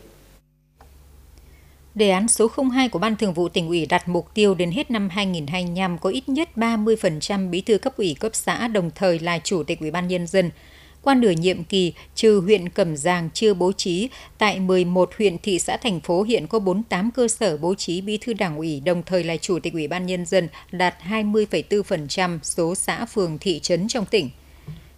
[1.95, 4.91] Đề án số 02 của Ban Thường vụ tỉnh ủy đặt mục tiêu đến hết
[4.91, 9.39] năm 2025 có ít nhất 30% bí thư cấp ủy, cấp xã, đồng thời là
[9.39, 10.51] chủ tịch ủy ban nhân dân
[11.03, 14.09] qua nửa nhiệm kỳ, trừ huyện Cẩm Giàng chưa bố trí,
[14.39, 18.19] tại 11 huyện thị xã thành phố hiện có 48 cơ sở bố trí bí
[18.19, 22.75] thư đảng ủy đồng thời là chủ tịch ủy ban nhân dân đạt 20,4% số
[22.75, 24.31] xã phường thị trấn trong tỉnh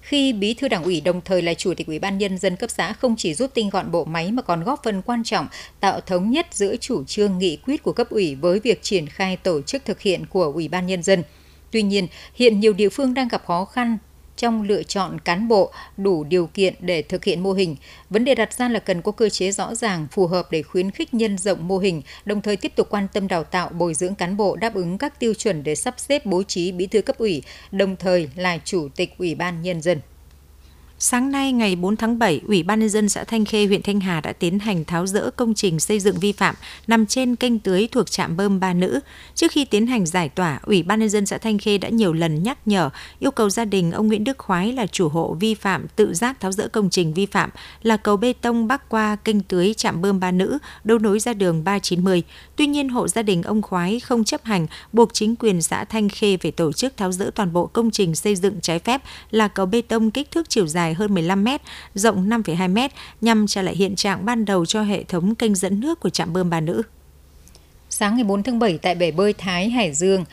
[0.00, 2.70] khi bí thư đảng ủy đồng thời là chủ tịch ủy ban nhân dân cấp
[2.70, 5.46] xã không chỉ giúp tinh gọn bộ máy mà còn góp phần quan trọng
[5.80, 9.36] tạo thống nhất giữa chủ trương nghị quyết của cấp ủy với việc triển khai
[9.36, 11.22] tổ chức thực hiện của ủy ban nhân dân.
[11.70, 13.98] Tuy nhiên, hiện nhiều địa phương đang gặp khó khăn
[14.40, 17.76] trong lựa chọn cán bộ đủ điều kiện để thực hiện mô hình.
[18.10, 20.90] Vấn đề đặt ra là cần có cơ chế rõ ràng, phù hợp để khuyến
[20.90, 24.14] khích nhân rộng mô hình, đồng thời tiếp tục quan tâm đào tạo, bồi dưỡng
[24.14, 27.18] cán bộ đáp ứng các tiêu chuẩn để sắp xếp bố trí bí thư cấp
[27.18, 30.00] ủy, đồng thời là chủ tịch Ủy ban Nhân dân.
[31.02, 34.00] Sáng nay ngày 4 tháng 7, Ủy ban nhân dân xã Thanh Khê, huyện Thanh
[34.00, 36.54] Hà đã tiến hành tháo rỡ công trình xây dựng vi phạm
[36.86, 39.00] nằm trên kênh tưới thuộc trạm bơm Ba Nữ.
[39.34, 42.12] Trước khi tiến hành giải tỏa, Ủy ban nhân dân xã Thanh Khê đã nhiều
[42.12, 45.54] lần nhắc nhở, yêu cầu gia đình ông Nguyễn Đức Khoái là chủ hộ vi
[45.54, 47.50] phạm tự giác tháo rỡ công trình vi phạm
[47.82, 51.32] là cầu bê tông bắc qua kênh tưới trạm bơm Ba Nữ, đấu nối ra
[51.32, 52.22] đường 390.
[52.56, 56.08] Tuy nhiên, hộ gia đình ông Khoái không chấp hành, buộc chính quyền xã Thanh
[56.08, 59.48] Khê phải tổ chức tháo rỡ toàn bộ công trình xây dựng trái phép là
[59.48, 61.60] cầu bê tông kích thước chiều dài dài hơn 15 mét,
[61.94, 65.80] rộng 5,2 mét nhằm trả lại hiện trạng ban đầu cho hệ thống kênh dẫn
[65.80, 66.82] nước của trạm bơm Bà Nữ.
[67.90, 70.24] Sáng ngày 4 tháng 7 tại bể bơi Thái Hải Dương,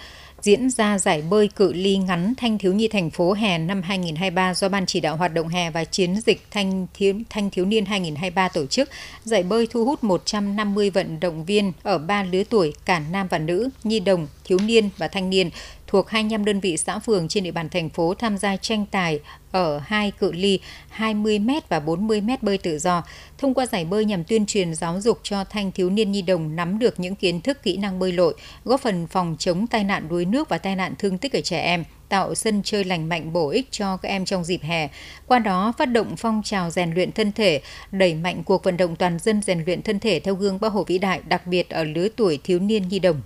[0.41, 4.53] diễn ra giải bơi cự ly ngắn thanh thiếu nhi thành phố hè năm 2023
[4.53, 7.85] do Ban chỉ đạo hoạt động hè và chiến dịch thanh thiếu, thanh thiếu niên
[7.85, 8.89] 2023 tổ chức.
[9.23, 13.39] Giải bơi thu hút 150 vận động viên ở ba lứa tuổi cả nam và
[13.39, 15.49] nữ, nhi đồng, thiếu niên và thanh niên
[15.87, 19.19] thuộc 25 đơn vị xã phường trên địa bàn thành phố tham gia tranh tài
[19.51, 20.59] ở hai cự ly
[20.97, 23.03] 20m và 40m bơi tự do.
[23.37, 26.55] Thông qua giải bơi nhằm tuyên truyền giáo dục cho thanh thiếu niên nhi đồng
[26.55, 28.33] nắm được những kiến thức kỹ năng bơi lội,
[28.65, 31.59] góp phần phòng chống tai nạn đuối nước và tai nạn thương tích ở trẻ
[31.59, 34.89] em tạo sân chơi lành mạnh bổ ích cho các em trong dịp hè.
[35.27, 38.95] Qua đó phát động phong trào rèn luyện thân thể, đẩy mạnh cuộc vận động
[38.95, 41.83] toàn dân rèn luyện thân thể theo gương Bác Hồ vĩ đại, đặc biệt ở
[41.83, 43.21] lứa tuổi thiếu niên nhi đồng.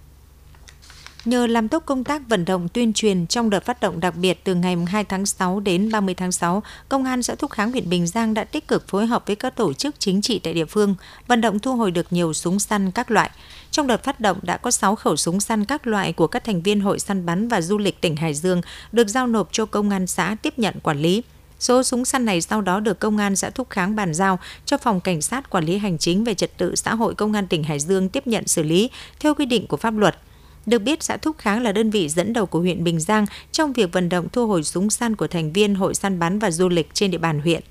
[1.26, 4.44] Nhờ làm tốt công tác vận động tuyên truyền trong đợt phát động đặc biệt
[4.44, 7.90] từ ngày 2 tháng 6 đến 30 tháng 6, Công an xã Thúc Kháng huyện
[7.90, 10.66] Bình Giang đã tích cực phối hợp với các tổ chức chính trị tại địa
[10.66, 10.96] phương,
[11.28, 13.32] vận động thu hồi được nhiều súng săn các loại.
[13.72, 16.62] Trong đợt phát động đã có 6 khẩu súng săn các loại của các thành
[16.62, 19.90] viên Hội săn bắn và du lịch tỉnh Hải Dương được giao nộp cho công
[19.90, 21.24] an xã tiếp nhận quản lý.
[21.60, 24.78] Số súng săn này sau đó được công an xã Thúc Kháng bàn giao cho
[24.78, 27.64] phòng cảnh sát quản lý hành chính về trật tự xã hội công an tỉnh
[27.64, 30.18] Hải Dương tiếp nhận xử lý theo quy định của pháp luật.
[30.66, 33.74] Được biết, xã Thúc Kháng là đơn vị dẫn đầu của huyện Bình Giang trong
[33.74, 36.70] việc vận động thu hồi súng săn của thành viên Hội săn bắn và du
[36.70, 37.64] lịch trên địa bàn huyện.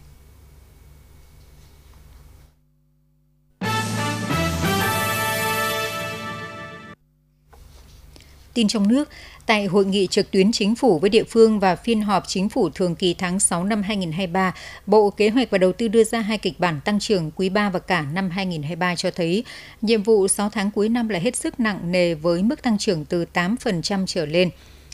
[8.55, 9.09] Tin trong nước,
[9.47, 12.71] tại hội nghị trực tuyến chính phủ với địa phương và phiên họp chính phủ
[12.71, 14.55] thường kỳ tháng 6 năm 2023,
[14.87, 17.71] Bộ Kế hoạch và Đầu tư đưa ra hai kịch bản tăng trưởng quý 3
[17.71, 19.45] và cả năm 2023 cho thấy
[19.83, 23.05] nhiệm vụ 6 tháng cuối năm là hết sức nặng nề với mức tăng trưởng
[23.05, 24.51] từ 8% trở lên.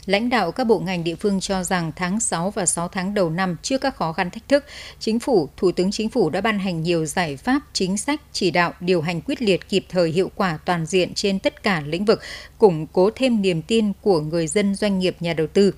[0.07, 3.29] Lãnh đạo các bộ ngành địa phương cho rằng tháng 6 và 6 tháng đầu
[3.29, 4.65] năm trước các khó khăn thách thức,
[4.99, 8.51] Chính phủ, Thủ tướng Chính phủ đã ban hành nhiều giải pháp, chính sách, chỉ
[8.51, 12.05] đạo, điều hành quyết liệt kịp thời hiệu quả toàn diện trên tất cả lĩnh
[12.05, 12.21] vực,
[12.57, 15.73] củng cố thêm niềm tin của người dân, doanh nghiệp, nhà đầu tư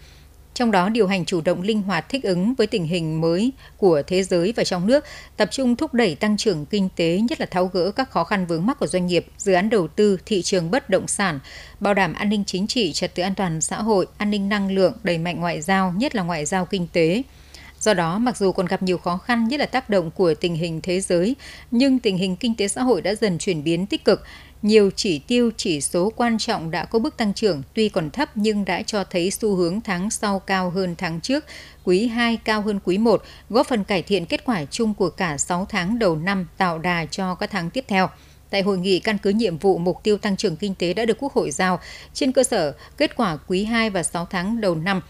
[0.59, 4.01] trong đó điều hành chủ động linh hoạt thích ứng với tình hình mới của
[4.07, 5.05] thế giới và trong nước,
[5.37, 8.45] tập trung thúc đẩy tăng trưởng kinh tế, nhất là tháo gỡ các khó khăn
[8.45, 11.39] vướng mắc của doanh nghiệp, dự án đầu tư, thị trường bất động sản,
[11.79, 14.71] bảo đảm an ninh chính trị, trật tự an toàn xã hội, an ninh năng
[14.71, 17.23] lượng, đẩy mạnh ngoại giao, nhất là ngoại giao kinh tế.
[17.79, 20.55] Do đó, mặc dù còn gặp nhiều khó khăn nhất là tác động của tình
[20.55, 21.35] hình thế giới,
[21.71, 24.23] nhưng tình hình kinh tế xã hội đã dần chuyển biến tích cực,
[24.61, 28.29] nhiều chỉ tiêu, chỉ số quan trọng đã có bước tăng trưởng, tuy còn thấp
[28.35, 31.45] nhưng đã cho thấy xu hướng tháng sau cao hơn tháng trước,
[31.83, 35.37] quý 2 cao hơn quý 1, góp phần cải thiện kết quả chung của cả
[35.37, 38.09] 6 tháng đầu năm, tạo đà cho các tháng tiếp theo.
[38.49, 41.17] Tại hội nghị, căn cứ nhiệm vụ mục tiêu tăng trưởng kinh tế đã được
[41.19, 41.79] Quốc hội giao
[42.13, 45.01] trên cơ sở kết quả quý 2 và 6 tháng đầu năm.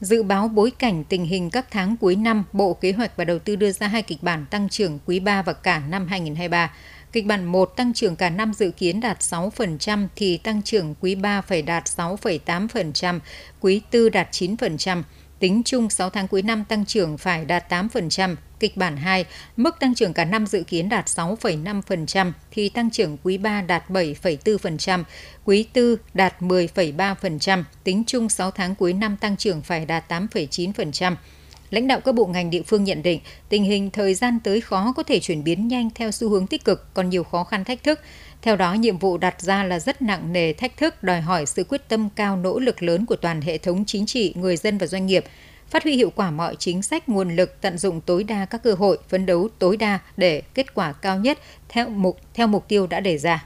[0.00, 3.38] Dự báo bối cảnh tình hình các tháng cuối năm, Bộ Kế hoạch và Đầu
[3.38, 6.72] tư đưa ra hai kịch bản tăng trưởng quý 3 và cả năm 2023.
[7.12, 11.14] Kịch bản 1 tăng trưởng cả năm dự kiến đạt 6% thì tăng trưởng quý
[11.14, 13.20] 3 phải đạt 6,8%,
[13.60, 15.02] quý 4 đạt 9%.
[15.40, 18.36] Tính chung 6 tháng cuối năm tăng trưởng phải đạt 8%.
[18.60, 19.24] Kịch bản 2,
[19.56, 23.90] mức tăng trưởng cả năm dự kiến đạt 6,5% thì tăng trưởng quý 3 đạt
[23.90, 25.04] 7,4%,
[25.44, 27.64] quý 4 đạt 10,3%.
[27.84, 31.16] Tính chung 6 tháng cuối năm tăng trưởng phải đạt 8,9%.
[31.70, 34.92] Lãnh đạo các bộ ngành địa phương nhận định tình hình thời gian tới khó
[34.96, 37.82] có thể chuyển biến nhanh theo xu hướng tích cực, còn nhiều khó khăn thách
[37.82, 38.00] thức.
[38.42, 41.64] Theo đó, nhiệm vụ đặt ra là rất nặng nề thách thức, đòi hỏi sự
[41.64, 44.86] quyết tâm cao nỗ lực lớn của toàn hệ thống chính trị, người dân và
[44.86, 45.24] doanh nghiệp,
[45.68, 48.74] phát huy hiệu quả mọi chính sách nguồn lực, tận dụng tối đa các cơ
[48.74, 52.86] hội, phấn đấu tối đa để kết quả cao nhất theo mục theo mục tiêu
[52.86, 53.44] đã đề ra.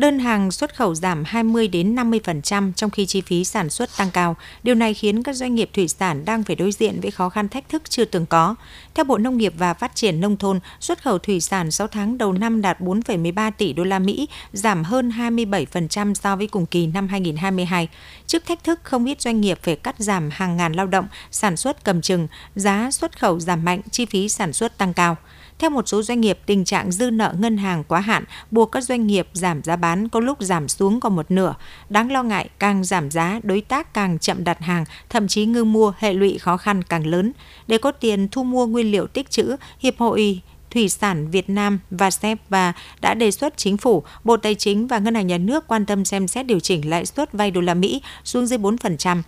[0.00, 4.10] Đơn hàng xuất khẩu giảm 20 đến 50% trong khi chi phí sản xuất tăng
[4.10, 4.36] cao.
[4.62, 7.48] Điều này khiến các doanh nghiệp thủy sản đang phải đối diện với khó khăn
[7.48, 8.54] thách thức chưa từng có.
[8.94, 12.18] Theo Bộ Nông nghiệp và Phát triển nông thôn, xuất khẩu thủy sản 6 tháng
[12.18, 16.86] đầu năm đạt 4,13 tỷ đô la Mỹ, giảm hơn 27% so với cùng kỳ
[16.86, 17.88] năm 2022.
[18.26, 21.56] Trước thách thức không ít doanh nghiệp phải cắt giảm hàng ngàn lao động, sản
[21.56, 25.16] xuất cầm chừng, giá xuất khẩu giảm mạnh, chi phí sản xuất tăng cao.
[25.60, 28.84] Theo một số doanh nghiệp, tình trạng dư nợ ngân hàng quá hạn buộc các
[28.84, 31.54] doanh nghiệp giảm giá bán có lúc giảm xuống còn một nửa.
[31.88, 35.72] Đáng lo ngại, càng giảm giá, đối tác càng chậm đặt hàng, thậm chí ngưng
[35.72, 37.32] mua, hệ lụy khó khăn càng lớn.
[37.66, 41.78] Để có tiền thu mua nguyên liệu tích trữ, Hiệp hội Thủy sản Việt Nam
[41.90, 45.66] và SEPA đã đề xuất chính phủ, Bộ Tài chính và Ngân hàng Nhà nước
[45.66, 49.22] quan tâm xem xét điều chỉnh lãi suất vay đô la Mỹ xuống dưới 4%.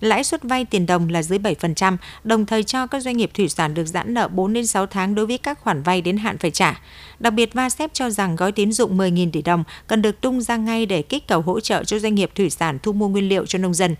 [0.00, 3.48] Lãi suất vay tiền đồng là dưới 7%, đồng thời cho các doanh nghiệp thủy
[3.48, 6.38] sản được giãn nợ 4 đến 6 tháng đối với các khoản vay đến hạn
[6.38, 6.80] phải trả.
[7.18, 10.56] Đặc biệt, VASEP cho rằng gói tín dụng 10.000 tỷ đồng cần được tung ra
[10.56, 13.46] ngay để kích cầu hỗ trợ cho doanh nghiệp thủy sản thu mua nguyên liệu
[13.46, 13.94] cho nông dân.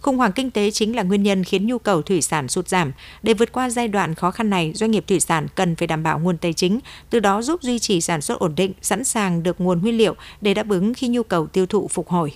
[0.00, 2.92] Khủng hoảng kinh tế chính là nguyên nhân khiến nhu cầu thủy sản sụt giảm.
[3.22, 6.02] Để vượt qua giai đoạn khó khăn này, doanh nghiệp thủy sản cần phải đảm
[6.02, 9.42] bảo nguồn tài chính, từ đó giúp duy trì sản xuất ổn định, sẵn sàng
[9.42, 12.32] được nguồn nguyên liệu để đáp ứng khi nhu cầu tiêu thụ phục hồi.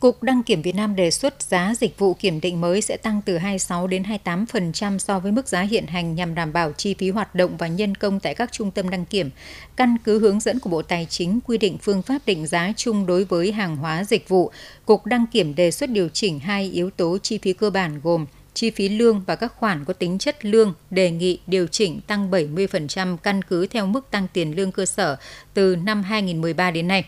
[0.00, 3.20] Cục Đăng kiểm Việt Nam đề xuất giá dịch vụ kiểm định mới sẽ tăng
[3.24, 7.10] từ 26 đến 28% so với mức giá hiện hành nhằm đảm bảo chi phí
[7.10, 9.30] hoạt động và nhân công tại các trung tâm đăng kiểm.
[9.76, 13.06] Căn cứ hướng dẫn của Bộ Tài chính quy định phương pháp định giá chung
[13.06, 14.50] đối với hàng hóa dịch vụ,
[14.86, 18.26] Cục Đăng kiểm đề xuất điều chỉnh hai yếu tố chi phí cơ bản gồm
[18.54, 22.30] chi phí lương và các khoản có tính chất lương đề nghị điều chỉnh tăng
[22.30, 25.16] 70% căn cứ theo mức tăng tiền lương cơ sở
[25.54, 27.04] từ năm 2013 đến nay.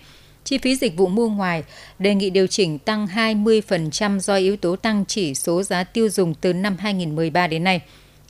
[0.46, 1.64] Chi phí dịch vụ mua ngoài
[1.98, 6.34] đề nghị điều chỉnh tăng 20% do yếu tố tăng chỉ số giá tiêu dùng
[6.34, 7.80] từ năm 2013 đến nay.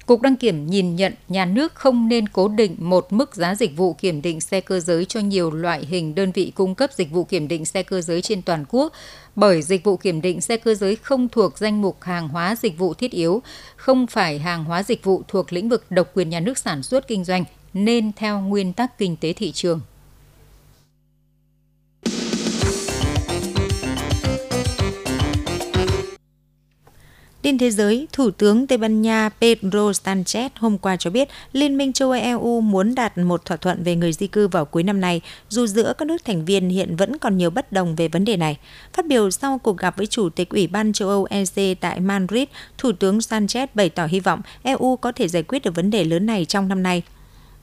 [0.07, 3.77] Cục đăng kiểm nhìn nhận nhà nước không nên cố định một mức giá dịch
[3.77, 7.11] vụ kiểm định xe cơ giới cho nhiều loại hình đơn vị cung cấp dịch
[7.11, 8.93] vụ kiểm định xe cơ giới trên toàn quốc,
[9.37, 12.79] bởi dịch vụ kiểm định xe cơ giới không thuộc danh mục hàng hóa dịch
[12.79, 13.43] vụ thiết yếu,
[13.77, 17.09] không phải hàng hóa dịch vụ thuộc lĩnh vực độc quyền nhà nước sản xuất
[17.09, 19.81] kinh doanh, nên theo nguyên tắc kinh tế thị trường.
[27.47, 31.77] Tin thế giới, Thủ tướng Tây Ban Nha Pedro Sanchez hôm qua cho biết Liên
[31.77, 34.83] minh châu Âu EU muốn đạt một thỏa thuận về người di cư vào cuối
[34.83, 38.09] năm nay, dù giữa các nước thành viên hiện vẫn còn nhiều bất đồng về
[38.09, 38.59] vấn đề này.
[38.93, 42.45] Phát biểu sau cuộc gặp với Chủ tịch Ủy ban châu Âu EC tại Madrid,
[42.79, 46.05] Thủ tướng Sanchez bày tỏ hy vọng EU có thể giải quyết được vấn đề
[46.05, 47.03] lớn này trong năm nay.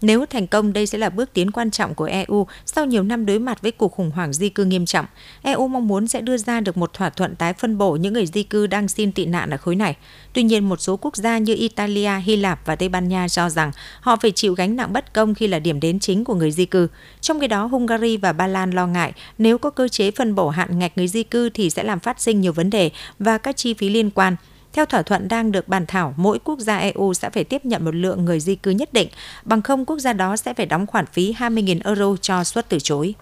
[0.03, 3.25] Nếu thành công, đây sẽ là bước tiến quan trọng của EU sau nhiều năm
[3.25, 5.05] đối mặt với cuộc khủng hoảng di cư nghiêm trọng.
[5.41, 8.25] EU mong muốn sẽ đưa ra được một thỏa thuận tái phân bổ những người
[8.25, 9.95] di cư đang xin tị nạn ở khối này.
[10.33, 13.49] Tuy nhiên, một số quốc gia như Italia, Hy Lạp và Tây Ban Nha cho
[13.49, 16.51] rằng họ phải chịu gánh nặng bất công khi là điểm đến chính của người
[16.51, 16.87] di cư.
[17.21, 20.49] Trong khi đó, Hungary và Ba Lan lo ngại nếu có cơ chế phân bổ
[20.49, 23.57] hạn ngạch người di cư thì sẽ làm phát sinh nhiều vấn đề và các
[23.57, 24.35] chi phí liên quan
[24.73, 27.85] theo thỏa thuận đang được bàn thảo, mỗi quốc gia EU sẽ phải tiếp nhận
[27.85, 29.07] một lượng người di cư nhất định,
[29.43, 32.79] bằng không quốc gia đó sẽ phải đóng khoản phí 20.000 euro cho suất từ
[32.79, 33.15] chối.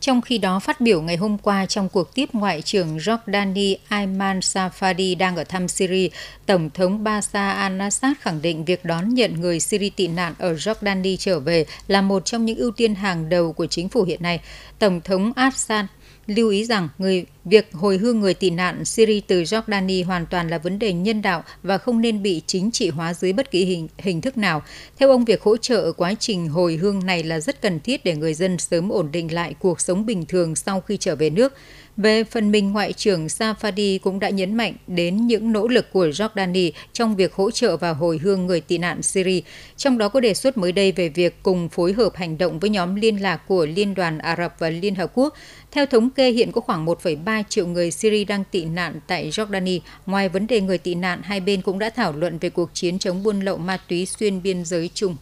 [0.00, 4.38] Trong khi đó, phát biểu ngày hôm qua trong cuộc tiếp Ngoại trưởng Jordani Ayman
[4.38, 6.08] Safadi đang ở thăm Syria,
[6.46, 11.16] Tổng thống Bashar al-Assad khẳng định việc đón nhận người Syria tị nạn ở Jordani
[11.18, 14.40] trở về là một trong những ưu tiên hàng đầu của chính phủ hiện nay.
[14.78, 15.84] Tổng thống Assad
[16.26, 20.48] lưu ý rằng người việc hồi hương người tị nạn Syria từ Jordani hoàn toàn
[20.48, 23.64] là vấn đề nhân đạo và không nên bị chính trị hóa dưới bất kỳ
[23.64, 24.62] hình, hình thức nào.
[24.98, 28.16] Theo ông, việc hỗ trợ quá trình hồi hương này là rất cần thiết để
[28.16, 31.52] người dân sớm ổn định lại cuộc sống bình thường sau khi trở về nước.
[31.96, 36.06] Về phần mình, Ngoại trưởng Safadi cũng đã nhấn mạnh đến những nỗ lực của
[36.06, 39.40] Jordani trong việc hỗ trợ và hồi hương người tị nạn Syria,
[39.76, 42.70] trong đó có đề xuất mới đây về việc cùng phối hợp hành động với
[42.70, 45.34] nhóm liên lạc của Liên đoàn Ả Rập và Liên Hợp Quốc.
[45.70, 49.80] Theo thống kê, hiện có khoảng 1,3 triệu người Syria đang tị nạn tại Jordani.
[50.06, 52.98] Ngoài vấn đề người tị nạn, hai bên cũng đã thảo luận về cuộc chiến
[52.98, 55.16] chống buôn lậu ma túy xuyên biên giới chung.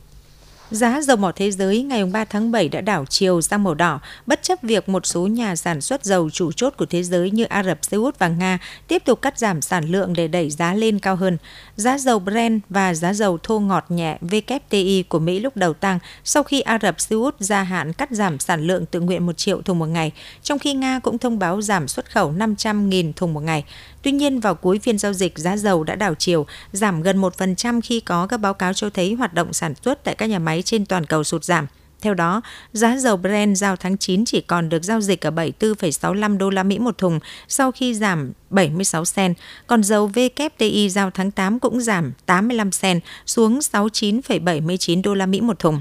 [0.71, 4.01] Giá dầu mỏ thế giới ngày 3 tháng 7 đã đảo chiều sang màu đỏ,
[4.27, 7.45] bất chấp việc một số nhà sản xuất dầu chủ chốt của thế giới như
[7.45, 10.75] Ả Rập Xê Út và Nga tiếp tục cắt giảm sản lượng để đẩy giá
[10.75, 11.39] lên cao hơn.
[11.77, 15.99] Giá dầu Brent và giá dầu thô ngọt nhẹ WTI của Mỹ lúc đầu tăng
[16.25, 19.37] sau khi Ả Rập Xê Út gia hạn cắt giảm sản lượng tự nguyện 1
[19.37, 23.35] triệu thùng một ngày, trong khi Nga cũng thông báo giảm xuất khẩu 500.000 thùng
[23.35, 23.65] một ngày.
[24.03, 27.81] Tuy nhiên, vào cuối phiên giao dịch, giá dầu đã đảo chiều, giảm gần 1%
[27.85, 30.63] khi có các báo cáo cho thấy hoạt động sản xuất tại các nhà máy
[30.63, 31.67] trên toàn cầu sụt giảm.
[32.01, 36.39] Theo đó, giá dầu Brent giao tháng 9 chỉ còn được giao dịch ở 74,65
[36.39, 39.35] đô la Mỹ một thùng sau khi giảm 76 sen.
[39.67, 45.41] còn dầu WTI giao tháng 8 cũng giảm 85 sen xuống 69,79 đô la Mỹ
[45.41, 45.81] một thùng.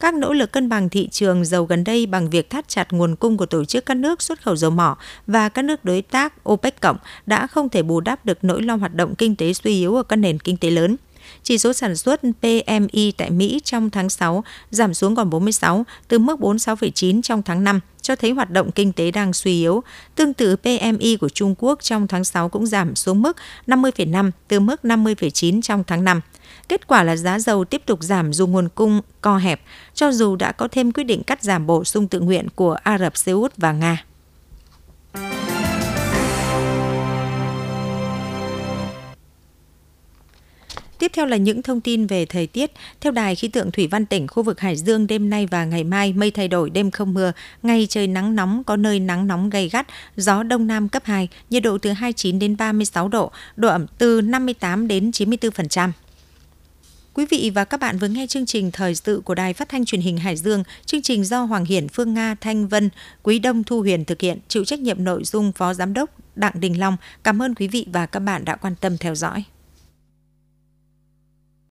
[0.00, 3.16] Các nỗ lực cân bằng thị trường dầu gần đây bằng việc thắt chặt nguồn
[3.16, 6.48] cung của tổ chức các nước xuất khẩu dầu mỏ và các nước đối tác
[6.48, 9.74] OPEC cộng đã không thể bù đắp được nỗi lo hoạt động kinh tế suy
[9.74, 10.96] yếu ở các nền kinh tế lớn.
[11.42, 16.18] Chỉ số sản xuất PMI tại Mỹ trong tháng 6 giảm xuống còn 46 từ
[16.18, 19.82] mức 46,9 trong tháng 5, cho thấy hoạt động kinh tế đang suy yếu.
[20.14, 24.60] Tương tự PMI của Trung Quốc trong tháng 6 cũng giảm xuống mức 50,5 từ
[24.60, 26.20] mức 50,9 trong tháng 5.
[26.68, 29.60] Kết quả là giá dầu tiếp tục giảm dù nguồn cung co hẹp,
[29.94, 32.98] cho dù đã có thêm quyết định cắt giảm bổ sung tự nguyện của Ả
[32.98, 34.04] Rập Xê Út và Nga.
[40.98, 42.72] Tiếp theo là những thông tin về thời tiết.
[43.00, 45.84] Theo Đài khí tượng Thủy văn tỉnh, khu vực Hải Dương đêm nay và ngày
[45.84, 49.50] mai mây thay đổi, đêm không mưa, ngày trời nắng nóng, có nơi nắng nóng
[49.50, 53.68] gay gắt, gió đông nam cấp 2, nhiệt độ từ 29 đến 36 độ, độ
[53.68, 55.90] ẩm từ 58 đến 94%.
[57.18, 59.84] Quý vị và các bạn vừa nghe chương trình thời sự của Đài Phát thanh
[59.84, 62.90] Truyền hình Hải Dương, chương trình do Hoàng Hiển, Phương Nga, Thanh Vân,
[63.22, 66.52] Quý Đông Thu Huyền thực hiện, chịu trách nhiệm nội dung Phó Giám đốc Đặng
[66.60, 66.96] Đình Long.
[67.24, 69.44] Cảm ơn quý vị và các bạn đã quan tâm theo dõi.